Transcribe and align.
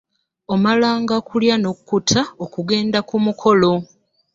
Omalanga 0.53 1.15
kulya 1.27 1.55
n'okkuta 1.59 2.21
okugenda 2.43 2.99
ku 3.09 3.15
mukolo. 3.25 3.73